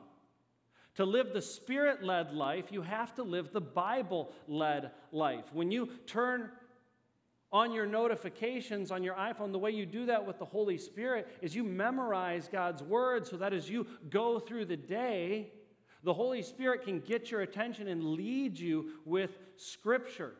[0.97, 5.45] To live the spirit led life, you have to live the Bible led life.
[5.53, 6.51] When you turn
[7.53, 11.29] on your notifications on your iPhone, the way you do that with the Holy Spirit
[11.41, 15.53] is you memorize God's Word so that as you go through the day,
[16.05, 20.35] the Holy Spirit can get your attention and lead you with Scripture.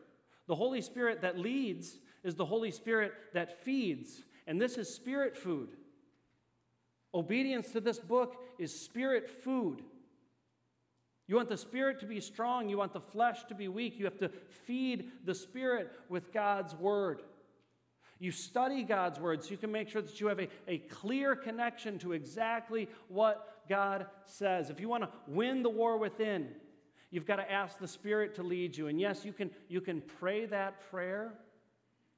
[0.47, 5.37] The Holy Spirit that leads is the Holy Spirit that feeds, and this is spirit
[5.37, 5.69] food.
[7.13, 9.83] Obedience to this book is spirit food.
[11.27, 13.99] You want the spirit to be strong, you want the flesh to be weak.
[13.99, 14.29] You have to
[14.65, 17.21] feed the spirit with God's word.
[18.17, 21.35] You study God's word so you can make sure that you have a, a clear
[21.35, 24.69] connection to exactly what God says.
[24.69, 26.49] If you want to win the war within,
[27.11, 28.87] you've got to ask the Spirit to lead you.
[28.87, 31.31] And yes, you can, you can pray that prayer.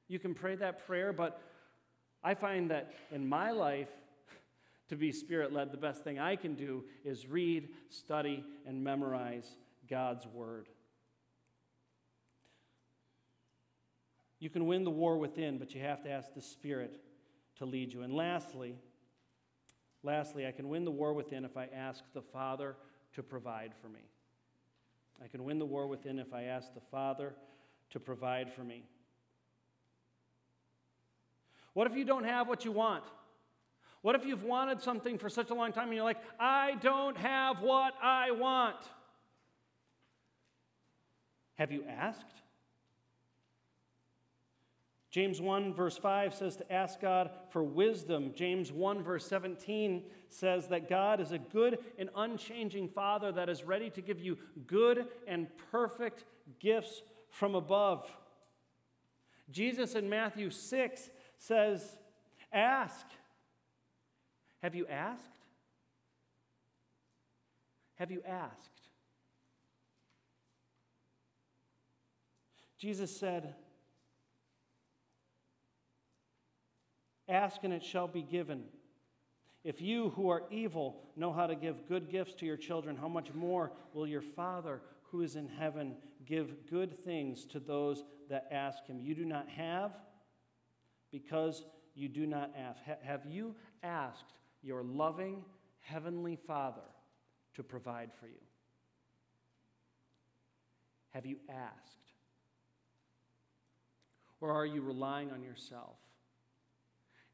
[0.08, 1.40] You can pray that prayer, but
[2.24, 3.88] I find that in my life,
[4.88, 9.56] to be spirit led, the best thing I can do is read, study, and memorize
[9.88, 10.68] God's word.
[14.38, 17.00] You can win the war within, but you have to ask the Spirit
[17.58, 18.02] to lead you.
[18.02, 18.74] And lastly,
[20.02, 22.76] lastly, I can win the war within if I ask the Father
[23.14, 24.00] to provide for me.
[25.22, 27.34] I can win the war within if I ask the Father
[27.90, 28.84] to provide for me.
[31.74, 33.04] What if you don't have what you want?
[34.02, 37.16] What if you've wanted something for such a long time and you're like, I don't
[37.16, 38.76] have what I want?
[41.54, 42.41] Have you asked?
[45.12, 48.32] James 1, verse 5 says to ask God for wisdom.
[48.34, 53.62] James 1, verse 17 says that God is a good and unchanging Father that is
[53.62, 56.24] ready to give you good and perfect
[56.60, 58.10] gifts from above.
[59.50, 61.98] Jesus in Matthew 6 says,
[62.50, 63.06] Ask.
[64.62, 65.20] Have you asked?
[67.96, 68.88] Have you asked?
[72.78, 73.54] Jesus said,
[77.32, 78.64] Ask and it shall be given.
[79.64, 83.08] If you who are evil know how to give good gifts to your children, how
[83.08, 88.48] much more will your Father who is in heaven give good things to those that
[88.50, 89.00] ask him?
[89.00, 89.92] You do not have
[91.10, 91.64] because
[91.94, 92.78] you do not ask.
[93.02, 95.42] have you asked your loving
[95.80, 96.82] heavenly Father
[97.54, 98.40] to provide for you?
[101.10, 101.98] Have you asked?
[104.40, 105.96] Or are you relying on yourself?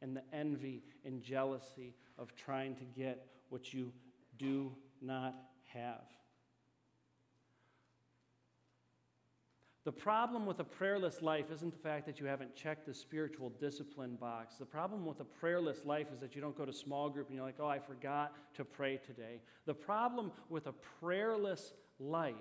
[0.02, 3.92] And the envy and jealousy of trying to get what you
[4.38, 5.34] do not
[5.64, 6.04] have.
[9.84, 13.50] The problem with a prayerless life isn't the fact that you haven't checked the spiritual
[13.58, 14.56] discipline box.
[14.56, 17.36] The problem with a prayerless life is that you don't go to small group and
[17.36, 19.40] you're like, oh, I forgot to pray today.
[19.64, 22.34] The problem with a prayerless life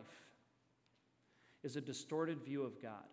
[1.63, 3.05] is a distorted view of God.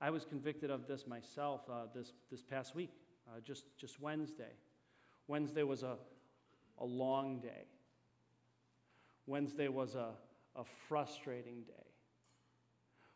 [0.00, 2.92] I was convicted of this myself uh, this, this past week,
[3.28, 4.52] uh, just, just Wednesday.
[5.26, 5.96] Wednesday was a,
[6.78, 7.66] a long day.
[9.26, 10.10] Wednesday was a,
[10.54, 11.72] a frustrating day.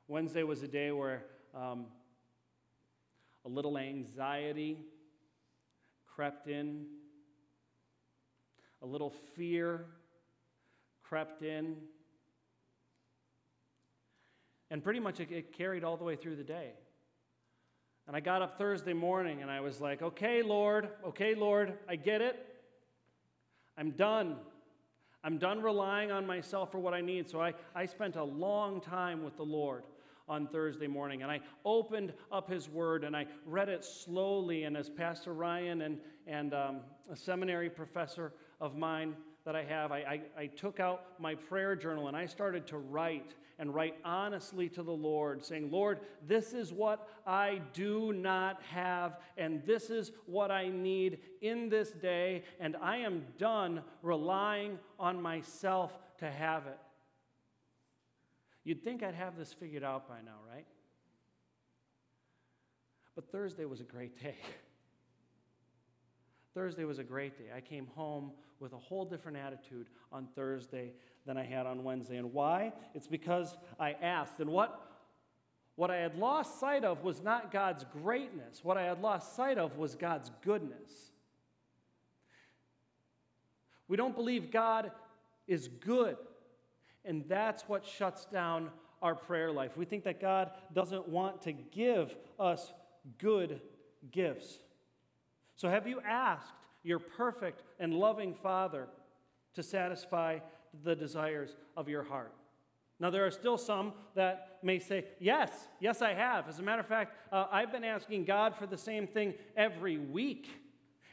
[0.09, 1.25] Wednesday was a day where
[1.55, 1.87] um,
[3.45, 4.79] a little anxiety
[6.07, 6.87] crept in,
[8.83, 9.87] a little fear
[11.03, 11.77] crept in,
[14.73, 16.71] and pretty much it, it carried all the way through the day.
[18.07, 21.95] And I got up Thursday morning and I was like, okay, Lord, okay, Lord, I
[21.95, 22.45] get it.
[23.77, 24.37] I'm done.
[25.23, 27.29] I'm done relying on myself for what I need.
[27.29, 29.85] So I, I spent a long time with the Lord
[30.27, 31.23] on Thursday morning.
[31.23, 34.65] And I opened up His Word and I read it slowly.
[34.65, 39.93] And as Pastor Ryan and, and um, a seminary professor of mine that I have,
[39.93, 43.95] I, I, I took out my prayer journal and I started to write and write
[44.05, 49.89] honestly to the Lord, saying, Lord, this is what I do not have, and this
[49.89, 56.29] is what I need in this day, and I am done relying on myself to
[56.29, 56.79] have it.
[58.65, 60.67] You'd think I'd have this figured out by now, right?
[63.15, 64.39] But Thursday was a great day.
[66.53, 67.53] Thursday was a great day.
[67.57, 70.95] I came home with a whole different attitude on Thursday
[71.27, 72.17] than I had on Wednesday.
[72.17, 72.73] And why?
[72.95, 74.41] It's because I asked.
[74.41, 74.81] And what,
[75.77, 79.59] what I had lost sight of was not God's greatness, what I had lost sight
[79.59, 81.13] of was God's goodness.
[83.89, 84.91] We don't believe God
[85.47, 86.17] is good,
[87.05, 88.71] and that's what shuts down
[89.03, 89.77] our prayer life.
[89.77, 92.73] We think that God doesn't want to give us
[93.19, 93.61] good
[94.11, 94.59] gifts.
[95.57, 98.89] So, have you asked your perfect and loving Father
[99.55, 100.39] to satisfy
[100.85, 102.33] the desires of your heart.
[103.01, 105.51] Now, there are still some that may say, Yes,
[105.81, 106.49] yes, I have.
[106.49, 109.99] As a matter of fact, uh, I've been asking God for the same thing every
[109.99, 110.49] week.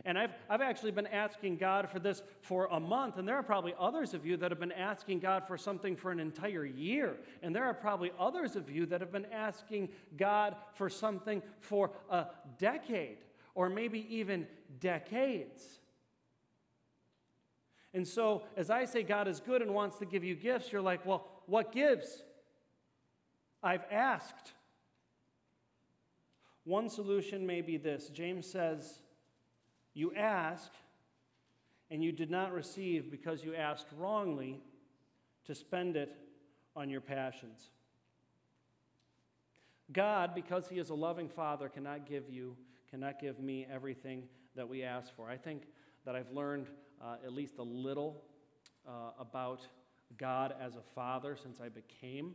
[0.05, 3.17] And I've, I've actually been asking God for this for a month.
[3.17, 6.11] And there are probably others of you that have been asking God for something for
[6.11, 7.17] an entire year.
[7.43, 11.91] And there are probably others of you that have been asking God for something for
[12.09, 13.17] a decade
[13.55, 14.47] or maybe even
[14.79, 15.78] decades.
[17.93, 20.81] And so, as I say, God is good and wants to give you gifts, you're
[20.81, 22.23] like, well, what gives?
[23.63, 24.53] I've asked.
[26.65, 28.99] One solution may be this James says,
[29.93, 30.71] You ask,
[31.89, 34.61] and you did not receive because you asked wrongly
[35.45, 36.15] to spend it
[36.75, 37.71] on your passions.
[39.91, 42.55] God, because He is a loving Father, cannot give you,
[42.91, 44.23] cannot give me everything
[44.55, 45.29] that we ask for.
[45.29, 45.63] I think
[46.05, 46.67] that I've learned
[47.01, 48.23] uh, at least a little
[48.87, 49.61] uh, about
[50.17, 52.33] God as a father since I became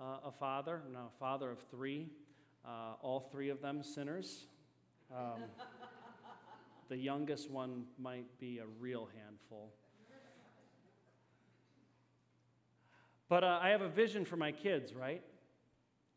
[0.00, 0.82] uh, a father.
[0.86, 2.08] I'm now a father of three,
[2.64, 4.46] uh, all three of them sinners.
[5.14, 5.42] Um,
[6.88, 9.72] the youngest one might be a real handful.
[13.28, 15.22] But uh, I have a vision for my kids, right?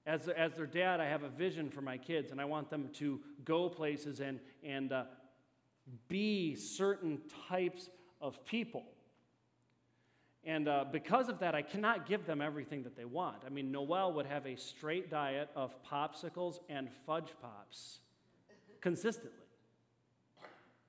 [0.05, 2.89] As, as their dad, I have a vision for my kids, and I want them
[2.93, 5.03] to go places and, and uh,
[6.07, 7.89] be certain types
[8.21, 8.83] of people.
[10.43, 13.37] And uh, because of that, I cannot give them everything that they want.
[13.45, 17.99] I mean, Noel would have a straight diet of popsicles and fudge pops
[18.81, 19.31] consistently.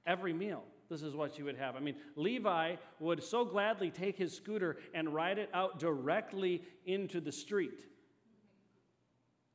[0.06, 1.76] Every meal, this is what she would have.
[1.76, 7.20] I mean, Levi would so gladly take his scooter and ride it out directly into
[7.20, 7.84] the street.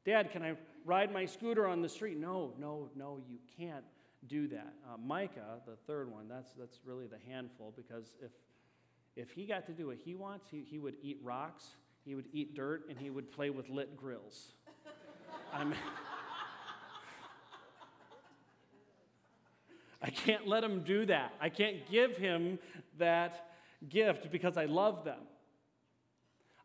[0.06, 2.20] Dad, can I ride my scooter on the street?
[2.20, 3.84] No, no, no, you can't
[4.28, 4.74] do that.
[4.86, 8.32] Uh, Micah, the third one, that's, that's really the handful because if,
[9.16, 11.66] if he got to do what he wants, he, he would eat rocks,
[12.04, 14.52] he would eat dirt, and he would play with lit grills.
[15.54, 15.74] I'm,
[20.02, 21.34] I can't let him do that.
[21.42, 22.60] I can't give him
[23.00, 23.50] that
[23.90, 25.20] gift because I love them.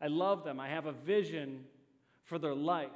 [0.01, 0.61] I love them.
[0.61, 1.65] I have a vision
[2.25, 2.91] for their life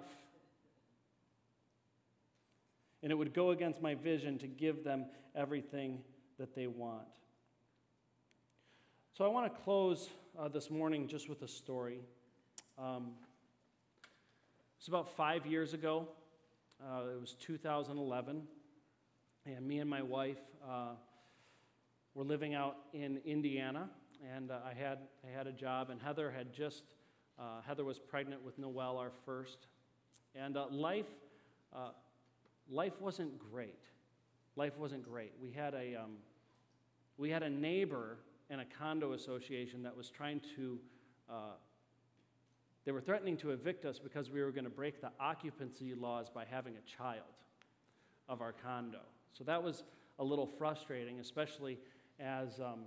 [3.05, 5.05] and it would go against my vision to give them
[5.37, 5.99] everything
[6.39, 7.05] that they want.
[9.13, 12.01] So I want to close uh, this morning just with a story.
[12.79, 13.11] Um,
[14.79, 16.09] it's about five years ago.
[16.83, 18.43] Uh, it was 2011,
[19.45, 20.93] and me and my wife uh,
[22.15, 23.91] were living out in Indiana,
[24.35, 26.85] and uh, I had I had a job, and Heather had just
[27.39, 29.67] uh, Heather was pregnant with Noel, our first,
[30.35, 31.05] and uh, life
[32.71, 33.81] life wasn't great.
[34.57, 35.33] Life wasn't great.
[35.41, 36.17] We had a, um,
[37.19, 38.19] we had a neighbor
[38.51, 40.79] in a condo association that was trying to,
[41.31, 41.57] uh,
[42.85, 46.29] they were threatening to evict us because we were going to break the occupancy laws
[46.29, 47.25] by having a child
[48.29, 49.01] of our condo.
[49.33, 49.85] So that was
[50.19, 51.79] a little frustrating, especially
[52.21, 52.81] as um,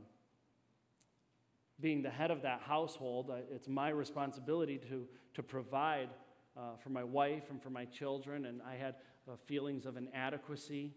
[1.79, 3.29] being the head of that household.
[3.29, 6.09] Uh, it's my responsibility to, to provide
[6.55, 8.95] uh, for my wife and for my children, and I had
[9.27, 10.93] uh, feelings of inadequacy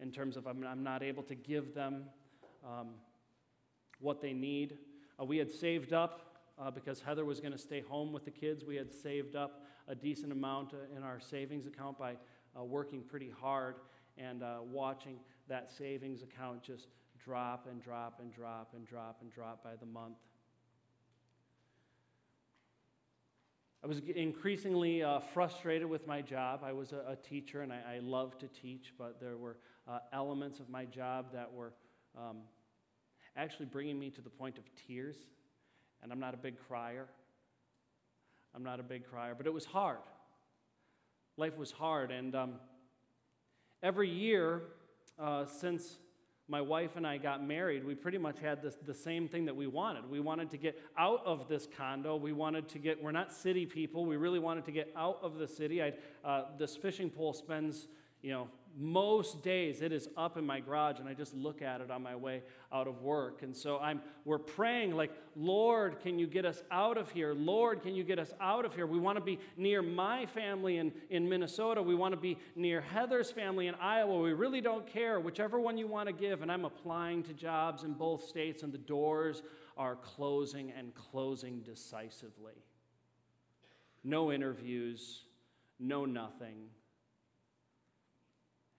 [0.00, 2.04] in terms of I'm, I'm not able to give them
[2.64, 2.88] um,
[4.00, 4.78] what they need.
[5.20, 8.30] Uh, we had saved up uh, because Heather was going to stay home with the
[8.30, 8.64] kids.
[8.64, 12.16] We had saved up a decent amount uh, in our savings account by
[12.58, 13.76] uh, working pretty hard
[14.18, 15.16] and uh, watching
[15.48, 16.88] that savings account just
[17.22, 20.16] drop and drop and drop and drop and drop by the month.
[23.86, 26.62] I was increasingly uh, frustrated with my job.
[26.64, 30.00] I was a, a teacher and I, I love to teach, but there were uh,
[30.12, 31.72] elements of my job that were
[32.18, 32.38] um,
[33.36, 35.14] actually bringing me to the point of tears.
[36.02, 37.06] And I'm not a big crier.
[38.56, 39.98] I'm not a big crier, but it was hard.
[41.36, 42.10] Life was hard.
[42.10, 42.54] And um,
[43.84, 44.62] every year
[45.16, 45.98] uh, since
[46.48, 49.56] my wife and I got married, we pretty much had this, the same thing that
[49.56, 50.08] we wanted.
[50.08, 52.16] We wanted to get out of this condo.
[52.16, 54.06] We wanted to get, we're not city people.
[54.06, 55.82] We really wanted to get out of the city.
[55.82, 55.92] I,
[56.24, 57.88] uh, this fishing pole spends,
[58.22, 58.48] you know,
[58.78, 62.02] most days it is up in my garage and I just look at it on
[62.02, 63.42] my way out of work.
[63.42, 67.32] And so I'm we're praying like, "Lord, can you get us out of here?
[67.32, 68.86] Lord, can you get us out of here?
[68.86, 71.80] We want to be near my family in, in Minnesota.
[71.80, 74.20] We want to be near Heather's family in Iowa.
[74.20, 77.82] We really don't care whichever one you want to give." And I'm applying to jobs
[77.82, 79.42] in both states and the doors
[79.78, 82.64] are closing and closing decisively.
[84.04, 85.22] No interviews,
[85.78, 86.68] no nothing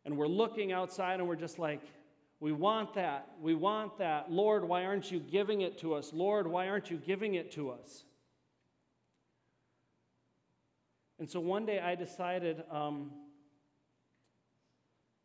[0.08, 1.82] and we're looking outside and we're just like,
[2.40, 3.28] we want that.
[3.42, 4.32] We want that.
[4.32, 6.14] Lord, why aren't you giving it to us?
[6.14, 8.06] Lord, why aren't you giving it to us?
[11.20, 13.12] And so one day I decided um,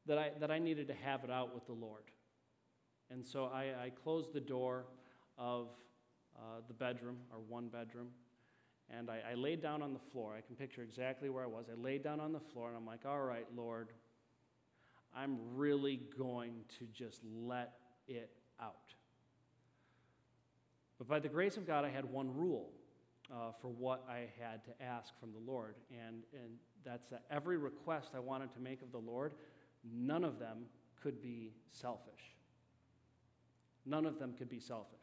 [0.06, 2.02] that, I, that I needed to have it out with the Lord.
[3.08, 4.86] And so I, I closed the door
[5.38, 5.68] of
[6.36, 8.08] uh, the bedroom, or one bedroom,
[8.90, 10.34] and I, I laid down on the floor.
[10.36, 11.66] I can picture exactly where I was.
[11.70, 13.90] I laid down on the floor, and I'm like, all right, Lord,
[15.16, 17.74] I'm really going to just let
[18.08, 18.94] it out.
[20.98, 22.70] But by the grace of God, I had one rule
[23.32, 26.52] uh, for what I had to ask from the Lord, and, and
[26.84, 29.32] that's that every request I wanted to make of the Lord,
[29.84, 30.66] none of them
[31.02, 32.36] could be selfish.
[33.84, 35.00] None of them could be selfish.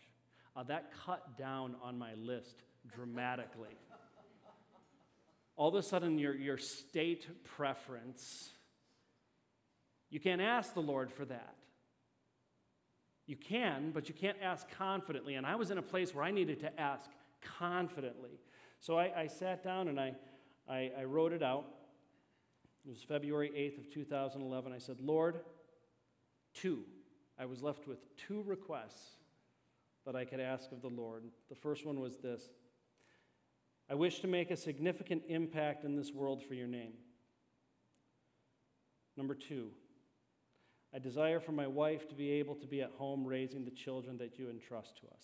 [0.56, 2.64] Uh, that cut down on my list
[2.96, 3.78] dramatically.
[5.58, 8.52] All of a sudden, your, your state preference
[10.10, 11.56] you can't ask the Lord for that.
[13.28, 15.36] You can, but you can't ask confidently.
[15.36, 17.10] And I was in a place where I needed to ask
[17.60, 18.40] confidently.
[18.80, 20.16] So I, I sat down and I,
[20.68, 21.66] I, I wrote it out.
[22.86, 24.74] It was February 8th of 2011.
[24.74, 25.42] I said, Lord,
[26.56, 26.86] two.
[27.38, 29.18] I was left with two requests
[30.06, 31.24] that I could ask of the Lord.
[31.50, 32.50] The first one was this
[33.90, 36.94] I wish to make a significant impact in this world for your name.
[39.18, 39.72] Number two,
[40.94, 44.18] I desire for my wife to be able to be at home raising the children
[44.18, 45.24] that you entrust to us.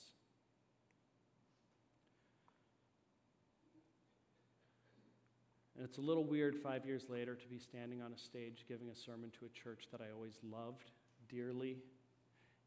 [5.75, 8.89] And it's a little weird five years later to be standing on a stage giving
[8.89, 10.91] a sermon to a church that I always loved
[11.27, 11.77] dearly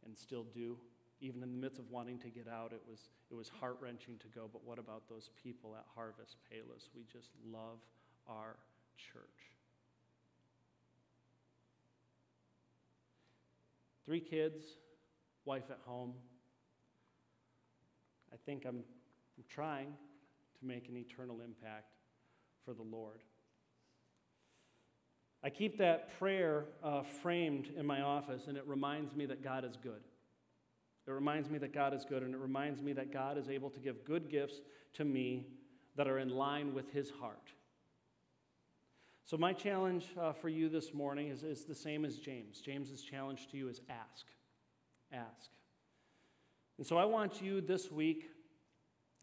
[0.04, 0.76] and still do.
[1.20, 4.18] Even in the midst of wanting to get out, it was, it was heart wrenching
[4.18, 4.48] to go.
[4.52, 6.90] But what about those people at Harvest Palos?
[6.94, 7.78] We just love
[8.28, 8.56] our
[8.96, 9.57] church.
[14.08, 14.64] Three kids,
[15.44, 16.14] wife at home.
[18.32, 19.88] I think I'm, I'm trying
[20.58, 21.92] to make an eternal impact
[22.64, 23.20] for the Lord.
[25.44, 29.62] I keep that prayer uh, framed in my office, and it reminds me that God
[29.62, 30.00] is good.
[31.06, 33.68] It reminds me that God is good, and it reminds me that God is able
[33.68, 34.62] to give good gifts
[34.94, 35.48] to me
[35.96, 37.52] that are in line with His heart.
[39.28, 42.62] So, my challenge uh, for you this morning is, is the same as James.
[42.62, 44.24] James's challenge to you is ask.
[45.12, 45.50] Ask.
[46.78, 48.30] And so, I want you this week,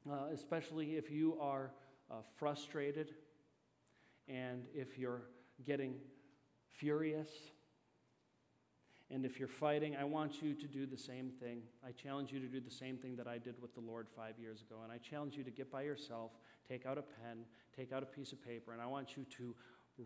[0.08, 1.72] uh, especially if you are
[2.12, 3.16] uh, frustrated
[4.28, 5.24] and if you're
[5.66, 5.96] getting
[6.70, 7.32] furious
[9.10, 11.62] and if you're fighting, I want you to do the same thing.
[11.84, 14.36] I challenge you to do the same thing that I did with the Lord five
[14.40, 14.82] years ago.
[14.84, 16.30] And I challenge you to get by yourself,
[16.68, 17.46] take out a pen,
[17.76, 19.56] take out a piece of paper, and I want you to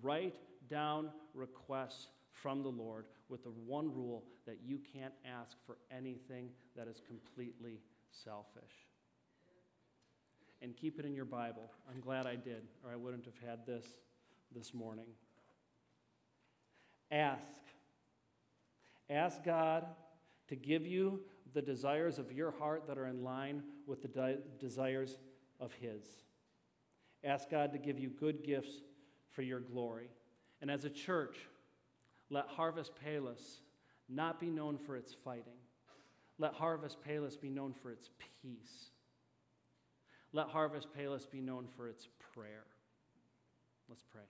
[0.02, 0.36] write
[0.70, 6.50] down requests from the Lord with the one rule that you can't ask for anything
[6.76, 7.80] that is completely
[8.12, 8.88] selfish.
[10.62, 11.72] And keep it in your Bible.
[11.90, 13.86] I'm glad I did, or I wouldn't have had this
[14.54, 15.06] this morning.
[17.12, 17.62] Ask.
[19.10, 19.86] Ask God
[20.50, 21.22] to give you
[21.54, 25.18] the desires of your heart that are in line with the de- desires
[25.60, 26.04] of His.
[27.24, 28.82] Ask God to give you good gifts
[29.32, 30.10] for your glory.
[30.62, 31.38] And as a church,
[32.30, 33.62] let Harvest Palos
[34.08, 35.60] not be known for its fighting.
[36.38, 38.10] Let Harvest Palos be known for its
[38.42, 38.92] peace.
[40.32, 42.66] Let Harvest Palos be known for its prayer.
[43.90, 44.22] Let's pray.